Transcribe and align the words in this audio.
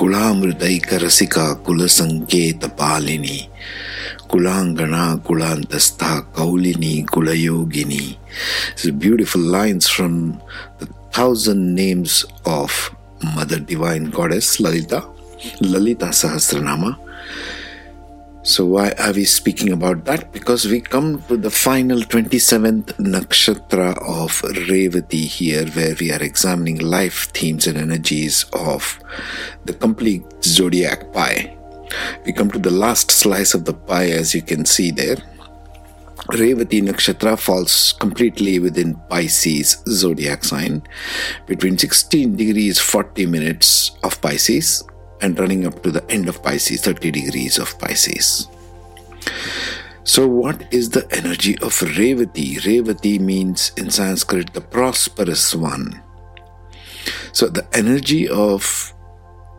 कुलामृदयिक 0.00 0.92
रसिका 1.02 1.46
कुल 1.66 1.86
संकेत 1.92 2.64
पालिनी 2.78 3.38
कुलांगना 4.30 5.04
कुलांतस्था 5.26 6.12
कौलिनी 6.36 6.94
कुलयोगिनी 7.12 8.04
beautiful 9.02 9.44
lines 9.52 9.90
from 9.90 10.14
the 10.80 10.88
thousand 11.18 11.60
names 11.78 12.24
of 12.48 12.78
mother 13.36 13.60
divine 13.68 14.06
goddess 14.16 14.56
Lalita 14.60 15.02
Lalita 15.62 16.10
Sahasranama 16.20 16.96
So, 18.42 18.64
why 18.64 18.92
are 18.98 19.12
we 19.12 19.26
speaking 19.26 19.70
about 19.70 20.06
that? 20.06 20.32
Because 20.32 20.66
we 20.66 20.80
come 20.80 21.22
to 21.24 21.36
the 21.36 21.50
final 21.50 22.00
27th 22.00 22.96
nakshatra 22.96 23.90
of 23.98 24.40
Revati 24.66 25.26
here, 25.26 25.66
where 25.66 25.94
we 26.00 26.10
are 26.10 26.22
examining 26.22 26.78
life 26.78 27.28
themes 27.34 27.66
and 27.66 27.76
energies 27.76 28.46
of 28.54 28.98
the 29.66 29.74
complete 29.74 30.24
zodiac 30.42 31.12
pie. 31.12 31.54
We 32.24 32.32
come 32.32 32.50
to 32.52 32.58
the 32.58 32.70
last 32.70 33.10
slice 33.10 33.52
of 33.52 33.66
the 33.66 33.74
pie, 33.74 34.08
as 34.08 34.34
you 34.34 34.40
can 34.40 34.64
see 34.64 34.90
there. 34.90 35.16
Revati 36.28 36.80
Nakshatra 36.80 37.38
falls 37.38 37.92
completely 37.92 38.58
within 38.58 38.94
Pisces 39.10 39.82
zodiac 39.88 40.44
sign 40.44 40.82
between 41.46 41.76
16 41.76 42.36
degrees 42.36 42.78
40 42.78 43.26
minutes 43.26 43.90
of 44.02 44.20
Pisces 44.22 44.84
and 45.22 45.38
running 45.38 45.66
up 45.66 45.82
to 45.82 45.90
the 45.90 46.08
end 46.10 46.28
of 46.28 46.42
Pisces, 46.42 46.80
30 46.82 47.10
degrees 47.10 47.58
of 47.58 47.78
Pisces. 47.78 48.48
So, 50.04 50.26
what 50.26 50.72
is 50.72 50.90
the 50.90 51.06
energy 51.14 51.56
of 51.58 51.72
Revati? 51.72 52.58
Revati 52.60 53.20
means 53.20 53.72
in 53.76 53.90
Sanskrit 53.90 54.52
the 54.54 54.60
prosperous 54.60 55.54
one. 55.54 56.02
So, 57.32 57.48
the 57.48 57.66
energy 57.76 58.28
of 58.28 58.92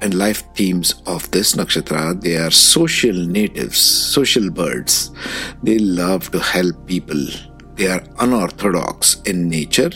and 0.02 0.16
life 0.16 0.44
themes 0.56 0.96
of 1.06 1.30
this 1.32 1.54
nakshatra 1.54 2.20
they 2.22 2.36
are 2.36 2.52
social 2.52 3.14
natives, 3.14 3.78
social 3.78 4.50
birds. 4.50 5.12
They 5.64 5.78
love 5.78 6.32
to 6.32 6.40
help 6.40 6.88
people 6.88 7.24
they 7.76 7.88
are 7.88 8.04
unorthodox 8.20 9.22
in 9.24 9.50
nature. 9.50 9.92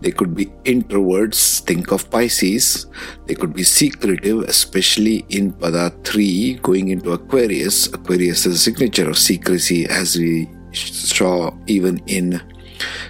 They 0.00 0.10
could 0.10 0.34
be 0.34 0.46
introverts, 0.64 1.60
think 1.60 1.92
of 1.92 2.10
Pisces. 2.10 2.86
They 3.26 3.34
could 3.34 3.54
be 3.54 3.64
secretive, 3.64 4.40
especially 4.40 5.24
in 5.28 5.52
Pada 5.52 5.92
3 6.04 6.54
going 6.62 6.88
into 6.88 7.12
Aquarius. 7.12 7.86
Aquarius 7.92 8.46
is 8.46 8.54
a 8.54 8.58
signature 8.58 9.08
of 9.08 9.18
secrecy, 9.18 9.86
as 9.86 10.16
we 10.16 10.48
saw 10.72 11.50
even 11.66 11.98
in 12.06 12.42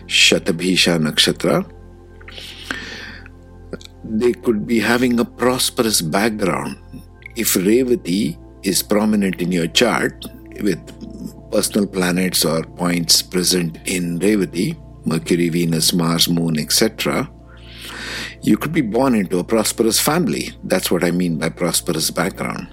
Shatabhisha 0.06 1.00
Nakshatra. 1.00 1.70
They 4.04 4.32
could 4.32 4.66
be 4.66 4.78
having 4.78 5.18
a 5.18 5.24
prosperous 5.24 6.00
background. 6.00 6.78
If 7.34 7.54
Revati 7.54 8.38
is 8.62 8.82
prominent 8.82 9.40
in 9.42 9.52
your 9.52 9.66
chart 9.66 10.24
with 10.62 10.80
personal 11.56 11.86
planets 11.86 12.44
or 12.44 12.62
points 12.76 13.22
present 13.22 13.78
in 13.86 14.18
Revati, 14.18 14.76
Mercury, 15.06 15.48
Venus, 15.48 15.94
Mars, 15.94 16.28
Moon, 16.28 16.58
etc., 16.58 17.30
you 18.42 18.58
could 18.58 18.74
be 18.74 18.82
born 18.82 19.14
into 19.14 19.38
a 19.38 19.44
prosperous 19.44 19.98
family. 19.98 20.50
That's 20.64 20.90
what 20.90 21.02
I 21.02 21.12
mean 21.12 21.38
by 21.38 21.48
prosperous 21.48 22.10
background. 22.10 22.68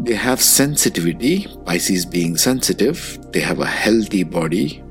They 0.00 0.16
have 0.16 0.42
sensitivity, 0.42 1.46
Pisces 1.64 2.04
being 2.04 2.36
sensitive, 2.36 3.16
they 3.30 3.38
have 3.38 3.60
a 3.60 3.74
healthy 3.84 4.24
body. 4.24 4.82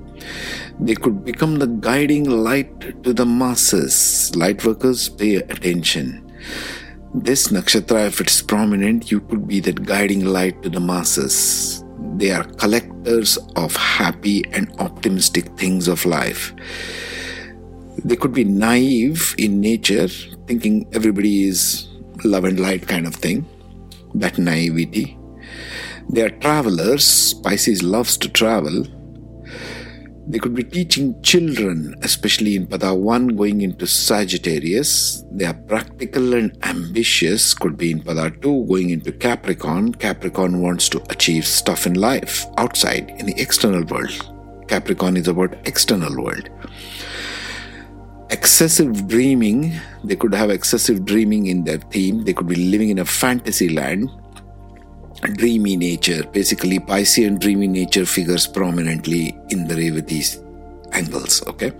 They 0.79 0.95
could 0.95 1.25
become 1.25 1.59
the 1.59 1.67
guiding 1.67 2.29
light 2.29 3.03
to 3.03 3.11
the 3.11 3.25
masses. 3.25 4.33
Light 4.33 4.63
workers 4.63 5.09
pay 5.09 5.35
attention. 5.35 6.31
This 7.13 7.49
nakshatra, 7.49 8.07
if 8.07 8.21
it's 8.21 8.41
prominent, 8.41 9.11
you 9.11 9.19
could 9.19 9.45
be 9.45 9.59
that 9.59 9.83
guiding 9.83 10.23
light 10.23 10.63
to 10.63 10.69
the 10.69 10.79
masses 10.79 11.82
they 12.17 12.31
are 12.31 12.43
collectors 12.43 13.37
of 13.55 13.75
happy 13.75 14.43
and 14.51 14.71
optimistic 14.79 15.45
things 15.57 15.87
of 15.87 16.05
life. 16.05 16.53
They 18.03 18.15
could 18.15 18.33
be 18.33 18.43
naive 18.43 19.35
in 19.37 19.59
nature, 19.59 20.07
thinking 20.47 20.87
everybody 20.93 21.47
is 21.47 21.87
love 22.23 22.43
and 22.45 22.59
light 22.59 22.87
kind 22.87 23.05
of 23.07 23.15
thing, 23.15 23.45
that 24.15 24.37
naivety. 24.37 25.17
They 26.09 26.21
are 26.21 26.29
travelers. 26.29 27.33
Pisces 27.35 27.81
loves 27.81 28.17
to 28.17 28.29
travel. 28.29 28.85
They 30.25 30.39
could 30.39 30.55
be 30.55 30.63
teaching 30.63 31.21
children, 31.21 31.95
especially 32.01 32.55
in 32.55 32.67
Pada 32.67 32.97
1 32.97 33.35
going 33.35 33.61
into 33.61 33.85
Sagittarius. 33.85 35.25
They 35.29 35.43
are 35.43 35.53
practical 35.53 36.33
and 36.33 36.57
ambitious, 36.63 37.53
could 37.53 37.75
be 37.75 37.91
in 37.91 38.01
Pada 38.01 38.31
2 38.41 38.65
going 38.65 38.91
into 38.91 39.11
Capricorn. 39.11 39.93
Capricorn 39.93 40.61
wants 40.61 40.87
to 40.89 41.03
achieve 41.09 41.45
stuff 41.45 41.85
in 41.85 41.95
life, 41.95 42.45
outside, 42.57 43.09
in 43.19 43.25
the 43.25 43.39
external 43.39 43.83
world. 43.83 44.31
Capricorn 44.69 45.17
is 45.17 45.27
about 45.27 45.55
external 45.67 46.15
world. 46.15 46.49
Excessive 48.29 49.07
dreaming, 49.07 49.73
they 50.05 50.15
could 50.15 50.33
have 50.33 50.49
excessive 50.49 51.03
dreaming 51.03 51.47
in 51.47 51.65
their 51.65 51.79
theme. 51.91 52.23
They 52.23 52.33
could 52.33 52.47
be 52.47 52.55
living 52.55 52.89
in 52.89 52.99
a 52.99 53.05
fantasy 53.05 53.69
land 53.69 54.09
dreamy 55.27 55.75
nature. 55.75 56.23
Basically, 56.31 56.79
Piscean 56.79 57.39
dreamy 57.39 57.67
nature 57.67 58.05
figures 58.05 58.47
prominently 58.47 59.37
in 59.49 59.67
the 59.67 59.75
Revati's 59.75 60.43
angles. 60.91 61.45
Okay, 61.47 61.71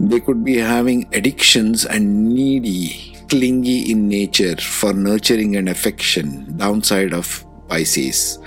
they 0.00 0.20
could 0.20 0.44
be 0.44 0.58
having 0.58 1.08
addictions 1.12 1.84
and 1.84 2.34
needy, 2.34 3.16
clingy 3.28 3.90
in 3.90 4.08
nature 4.08 4.56
for 4.56 4.92
nurturing 4.92 5.56
and 5.56 5.68
affection. 5.68 6.56
Downside 6.56 7.12
of 7.12 7.44
Pisces. 7.68 8.38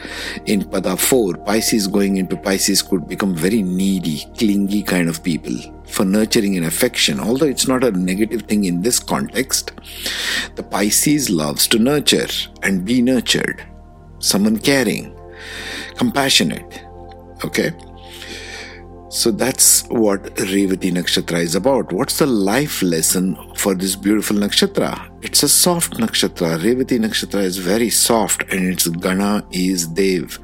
In 0.46 0.64
Pada 0.64 0.98
4, 0.98 1.38
Pisces 1.46 1.88
going 1.88 2.18
into 2.18 2.36
Pisces 2.36 2.82
could 2.82 3.08
become 3.08 3.36
very 3.36 3.62
needy, 3.62 4.26
clingy 4.38 4.84
kind 4.84 5.08
of 5.08 5.24
people 5.24 5.56
for 5.86 6.06
nurturing 6.06 6.58
and 6.58 6.66
affection. 6.66 7.20
Although 7.20 7.48
it's 7.48 7.68
not 7.68 7.84
a 7.84 7.92
negative 7.92 8.44
thing 8.44 8.66
in 8.66 8.82
this 8.82 9.00
context, 9.00 9.72
the 10.56 10.64
Pisces 10.64 11.30
loves 11.30 11.68
to 11.68 11.80
nurture 11.80 12.28
and 12.64 12.84
be 12.86 13.02
nurtured. 13.02 13.64
Someone 14.20 14.58
caring, 14.58 15.16
compassionate. 15.98 16.84
Okay? 17.44 17.74
So 19.12 19.30
that's 19.30 19.84
what 19.90 20.24
Revati 20.36 20.90
Nakshatra 20.90 21.42
is 21.42 21.54
about. 21.54 21.92
What's 21.92 22.20
the 22.20 22.26
life 22.26 22.82
lesson 22.82 23.36
for 23.58 23.76
this 23.76 23.94
beautiful 23.94 24.38
nakshatra? 24.38 25.12
It's 25.22 25.44
a 25.44 25.50
soft 25.50 25.96
nakshatra. 25.98 26.58
Revati 26.60 26.98
Nakshatra 26.98 27.44
is 27.44 27.58
very 27.58 27.90
soft 27.90 28.44
and 28.44 28.72
its 28.72 28.88
Gana 28.88 29.46
is 29.52 29.86
Dev. 29.88 30.40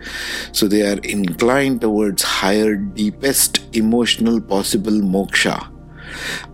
So 0.51 0.67
they 0.67 0.81
are 0.81 0.99
inclined 0.99 1.79
towards 1.79 2.23
higher, 2.23 2.75
deepest 2.75 3.73
emotional 3.73 4.41
possible 4.41 4.91
moksha. 4.91 5.76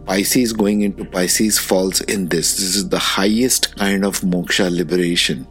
Pisces 0.06 0.54
going 0.54 0.82
into 0.82 1.06
Pisces 1.06 1.58
falls 1.58 2.02
in 2.02 2.28
this. 2.28 2.58
This 2.58 2.76
is 2.76 2.90
the 2.90 3.00
highest 3.00 3.76
kind 3.78 4.06
of 4.06 4.20
moksha 4.22 4.76
liberation. 4.76 5.48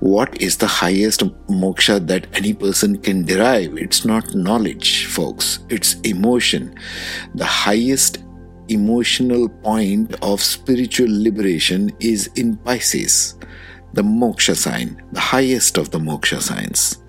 What 0.00 0.40
is 0.42 0.56
the 0.56 0.66
highest 0.66 1.20
moksha 1.48 2.06
that 2.06 2.26
any 2.34 2.52
person 2.52 2.98
can 2.98 3.24
derive? 3.24 3.76
It's 3.78 4.04
not 4.04 4.34
knowledge, 4.34 5.06
folks, 5.06 5.60
it's 5.68 5.94
emotion. 6.00 6.74
The 7.34 7.46
highest 7.46 8.18
emotional 8.68 9.48
point 9.48 10.14
of 10.22 10.42
spiritual 10.42 11.08
liberation 11.10 11.90
is 12.00 12.28
in 12.36 12.56
Pisces, 12.58 13.38
the 13.94 14.02
moksha 14.02 14.54
sign, 14.54 15.02
the 15.12 15.20
highest 15.20 15.78
of 15.78 15.90
the 15.90 15.98
moksha 15.98 16.40
signs. 16.40 17.02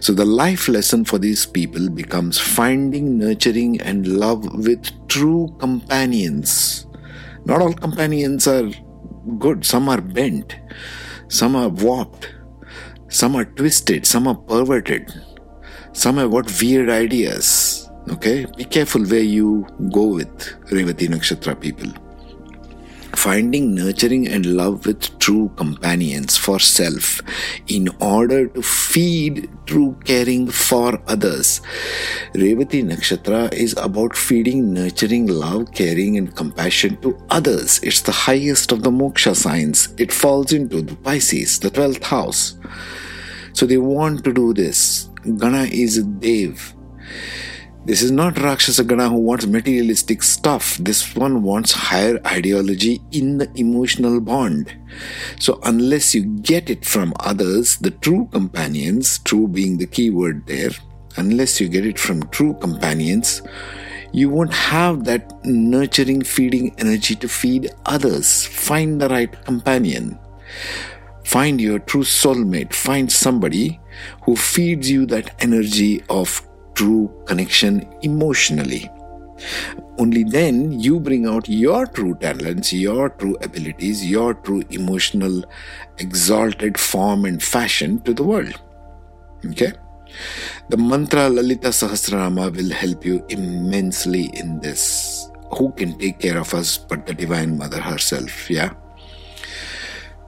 So, 0.00 0.12
the 0.12 0.24
life 0.24 0.68
lesson 0.68 1.04
for 1.04 1.18
these 1.18 1.46
people 1.46 1.88
becomes 1.88 2.38
finding, 2.38 3.18
nurturing, 3.18 3.80
and 3.80 4.06
love 4.06 4.44
with 4.54 4.90
true 5.08 5.54
companions. 5.58 6.86
Not 7.44 7.62
all 7.62 7.72
companions 7.72 8.46
are 8.46 8.70
good, 9.38 9.64
some 9.64 9.88
are 9.88 10.00
bent, 10.00 10.56
some 11.28 11.56
are 11.56 11.68
warped, 11.68 12.34
some 13.08 13.36
are 13.36 13.44
twisted, 13.44 14.06
some 14.06 14.26
are 14.26 14.34
perverted, 14.34 15.12
some 15.92 16.16
have 16.16 16.30
got 16.30 16.60
weird 16.60 16.90
ideas. 16.90 17.88
Okay, 18.10 18.46
be 18.56 18.64
careful 18.64 19.04
where 19.04 19.20
you 19.20 19.66
go 19.92 20.06
with 20.06 20.38
Revati 20.70 21.08
Nakshatra 21.08 21.60
people 21.60 21.92
finding 23.18 23.74
nurturing 23.74 24.28
and 24.28 24.46
love 24.46 24.86
with 24.86 25.18
true 25.18 25.50
companions 25.56 26.36
for 26.36 26.60
self 26.60 27.20
in 27.66 27.88
order 28.00 28.46
to 28.46 28.62
feed 28.62 29.50
true 29.66 29.98
caring 30.04 30.46
for 30.48 31.02
others. 31.08 31.60
Revati 32.34 32.84
Nakshatra 32.84 33.52
is 33.52 33.74
about 33.76 34.14
feeding, 34.16 34.72
nurturing, 34.72 35.26
love, 35.26 35.72
caring, 35.72 36.16
and 36.16 36.34
compassion 36.36 36.96
to 37.00 37.18
others. 37.28 37.80
It's 37.82 38.02
the 38.02 38.12
highest 38.12 38.70
of 38.70 38.84
the 38.84 38.90
moksha 38.90 39.34
signs. 39.34 39.88
It 39.98 40.12
falls 40.12 40.52
into 40.52 40.80
the 40.80 40.94
Pisces, 40.94 41.58
the 41.58 41.70
12th 41.70 42.04
house. 42.04 42.56
So 43.52 43.66
they 43.66 43.78
want 43.78 44.22
to 44.24 44.32
do 44.32 44.54
this. 44.54 45.08
Gana 45.38 45.64
is 45.64 45.98
a 45.98 46.04
Dev. 46.04 46.72
This 47.84 48.02
is 48.02 48.10
not 48.10 48.34
Rakshasagana 48.34 49.08
who 49.08 49.18
wants 49.18 49.46
materialistic 49.46 50.22
stuff. 50.22 50.76
This 50.76 51.16
one 51.16 51.42
wants 51.42 51.72
higher 51.72 52.20
ideology 52.26 53.00
in 53.12 53.38
the 53.38 53.50
emotional 53.54 54.20
bond. 54.20 54.76
So, 55.38 55.58
unless 55.62 56.14
you 56.14 56.22
get 56.42 56.68
it 56.68 56.84
from 56.84 57.14
others, 57.20 57.78
the 57.78 57.92
true 57.92 58.28
companions, 58.30 59.20
true 59.20 59.48
being 59.48 59.78
the 59.78 59.86
key 59.86 60.10
word 60.10 60.46
there, 60.46 60.70
unless 61.16 61.60
you 61.60 61.68
get 61.68 61.86
it 61.86 61.98
from 61.98 62.28
true 62.28 62.54
companions, 62.60 63.42
you 64.12 64.30
won't 64.30 64.52
have 64.52 65.04
that 65.04 65.32
nurturing, 65.44 66.22
feeding 66.22 66.74
energy 66.78 67.14
to 67.16 67.28
feed 67.28 67.70
others. 67.86 68.46
Find 68.46 69.00
the 69.00 69.08
right 69.08 69.44
companion. 69.44 70.18
Find 71.24 71.60
your 71.60 71.78
true 71.78 72.04
soulmate. 72.04 72.72
Find 72.72 73.10
somebody 73.12 73.80
who 74.22 74.34
feeds 74.34 74.90
you 74.90 75.04
that 75.06 75.34
energy 75.42 76.02
of 76.08 76.42
true 76.78 77.10
connection 77.26 77.84
emotionally. 78.02 78.88
Only 79.98 80.22
then 80.22 80.78
you 80.78 81.00
bring 81.00 81.26
out 81.26 81.48
your 81.48 81.86
true 81.86 82.14
talents, 82.20 82.72
your 82.72 83.08
true 83.10 83.36
abilities, 83.42 84.08
your 84.08 84.34
true 84.34 84.62
emotional, 84.70 85.44
exalted 85.98 86.78
form 86.78 87.24
and 87.24 87.42
fashion 87.42 88.00
to 88.02 88.14
the 88.14 88.22
world. 88.22 88.60
Okay? 89.46 89.72
The 90.68 90.76
mantra 90.76 91.28
Lalita 91.28 91.68
Sahasranama 91.68 92.54
will 92.54 92.70
help 92.70 93.04
you 93.04 93.24
immensely 93.28 94.30
in 94.34 94.60
this. 94.60 95.28
Who 95.56 95.72
can 95.72 95.98
take 95.98 96.20
care 96.20 96.38
of 96.38 96.54
us 96.54 96.78
but 96.78 97.06
the 97.06 97.14
Divine 97.14 97.58
Mother 97.58 97.80
herself? 97.80 98.48
Yeah? 98.48 98.70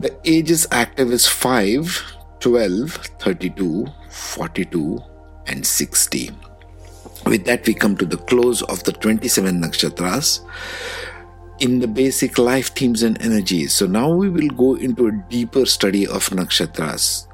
The 0.00 0.16
ages 0.24 0.66
active 0.72 1.12
is 1.12 1.28
5, 1.28 2.02
12, 2.40 2.90
32, 3.20 3.86
42, 4.08 4.98
and 5.50 5.66
60. 5.66 6.30
With 7.26 7.44
that, 7.44 7.66
we 7.66 7.74
come 7.74 7.96
to 7.96 8.06
the 8.06 8.16
close 8.16 8.62
of 8.62 8.82
the 8.84 8.92
27 8.92 9.60
nakshatras 9.60 10.40
in 11.58 11.78
the 11.78 11.88
basic 11.88 12.38
life 12.38 12.74
themes 12.74 13.02
and 13.02 13.20
energies. 13.20 13.74
So 13.74 13.86
now 13.86 14.10
we 14.10 14.30
will 14.30 14.48
go 14.48 14.76
into 14.76 15.08
a 15.08 15.12
deeper 15.28 15.66
study 15.66 16.06
of 16.06 16.28
nakshatras, 16.30 17.26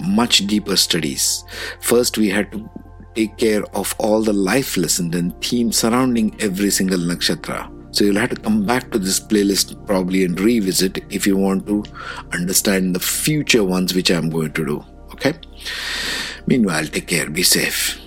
much 0.00 0.46
deeper 0.46 0.76
studies. 0.76 1.44
First, 1.80 2.16
we 2.16 2.28
had 2.28 2.52
to 2.52 2.70
take 3.14 3.36
care 3.36 3.64
of 3.76 3.94
all 3.98 4.22
the 4.22 4.32
life 4.32 4.76
lessons 4.76 5.14
and 5.14 5.40
themes 5.42 5.78
surrounding 5.78 6.36
every 6.40 6.70
single 6.70 6.98
nakshatra. 6.98 7.70
So 7.94 8.04
you'll 8.04 8.16
have 8.16 8.30
to 8.30 8.36
come 8.36 8.66
back 8.66 8.90
to 8.90 8.98
this 8.98 9.20
playlist 9.20 9.86
probably 9.86 10.24
and 10.24 10.38
revisit 10.40 11.04
if 11.10 11.28
you 11.28 11.36
want 11.36 11.66
to 11.68 11.84
understand 12.32 12.94
the 12.94 13.00
future 13.00 13.62
ones 13.62 13.94
which 13.94 14.10
I'm 14.10 14.30
going 14.30 14.52
to 14.52 14.64
do. 14.64 14.84
Okay? 15.12 15.34
Meanwhile, 16.46 16.86
take 16.88 17.06
care, 17.06 17.30
be 17.30 17.42
safe. 17.42 18.03